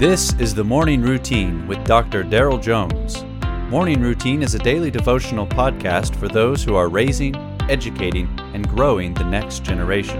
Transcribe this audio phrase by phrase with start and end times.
[0.00, 2.24] This is the Morning Routine with Dr.
[2.24, 3.22] Daryl Jones.
[3.70, 7.36] Morning Routine is a daily devotional podcast for those who are raising,
[7.68, 10.18] educating, and growing the next generation.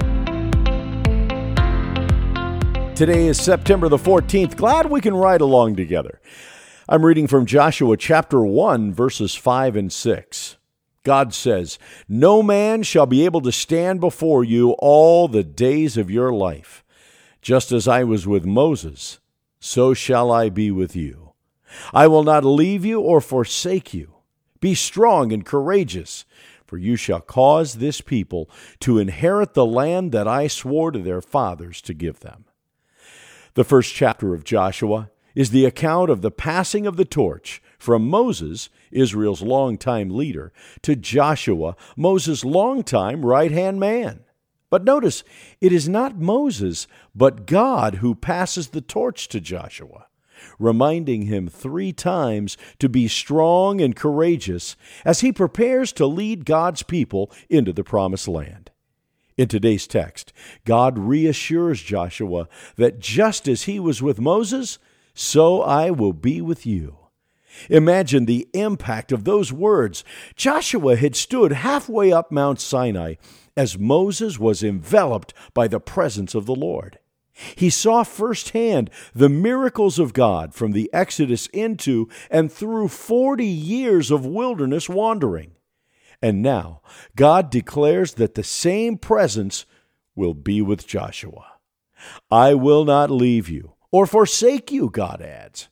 [2.95, 4.55] Today is September the 14th.
[4.55, 6.21] Glad we can ride along together.
[6.87, 10.59] I'm reading from Joshua chapter 1, verses 5 and 6.
[11.05, 16.11] God says, No man shall be able to stand before you all the days of
[16.11, 16.85] your life.
[17.41, 19.21] Just as I was with Moses,
[19.61, 21.35] so shall I be with you.
[21.93, 24.15] I will not leave you or forsake you.
[24.61, 26.25] Be strong and courageous,
[26.67, 28.51] for you shall cause this people
[28.81, 32.47] to inherit the land that I swore to their fathers to give them.
[33.55, 38.09] The first chapter of Joshua is the account of the passing of the torch from
[38.09, 40.53] Moses, Israel's longtime leader,
[40.83, 44.25] to Joshua, Moses' longtime right hand man.
[44.71, 45.25] But notice,
[45.61, 50.07] it is not Moses, but God who passes the torch to Joshua,
[50.59, 56.85] reminding him three times to be strong and courageous as he prepares to lead God's
[56.85, 58.71] people into the promised land.
[59.37, 60.33] In today's text,
[60.65, 62.47] God reassures Joshua
[62.77, 64.79] that just as he was with Moses,
[65.15, 66.97] so I will be with you.
[67.69, 70.05] Imagine the impact of those words.
[70.37, 73.15] Joshua had stood halfway up Mount Sinai
[73.61, 76.99] as Moses was enveloped by the presence of the Lord.
[77.57, 84.11] He saw firsthand the miracles of God from the Exodus into and through 40 years
[84.11, 85.51] of wilderness wandering.
[86.23, 86.81] And now
[87.17, 89.67] God declares that the same presence
[90.15, 91.45] will be with Joshua.
[92.31, 95.69] I will not leave you or forsake you, God adds.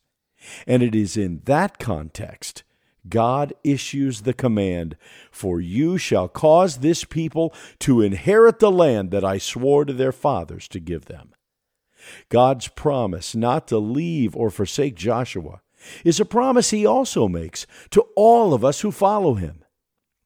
[0.67, 2.65] And it is in that context
[3.09, 4.97] God issues the command
[5.31, 10.13] For you shall cause this people to inherit the land that I swore to their
[10.13, 11.35] fathers to give them.
[12.29, 15.61] God's promise not to leave or forsake Joshua
[16.05, 19.65] is a promise he also makes to all of us who follow him.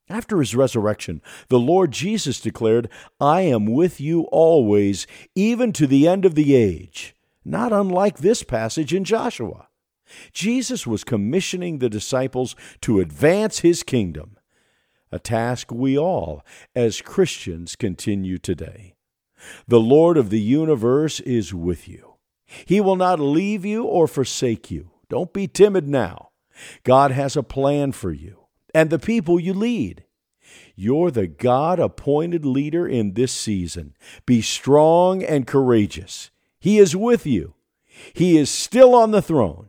[0.09, 2.89] After his resurrection, the Lord Jesus declared,
[3.21, 7.15] I am with you always, even to the end of the age,
[7.45, 9.69] not unlike this passage in Joshua.
[10.33, 14.37] Jesus was commissioning the disciples to advance his kingdom,
[15.11, 18.95] a task we all, as Christians, continue today.
[19.67, 22.15] The Lord of the universe is with you.
[22.65, 24.91] He will not leave you or forsake you.
[25.09, 26.31] Don't be timid now.
[26.85, 30.05] God has a plan for you and the people you lead.
[30.75, 33.95] You're the God appointed leader in this season.
[34.27, 36.31] Be strong and courageous.
[36.59, 37.55] He is with you.
[38.15, 39.69] He is still on the throne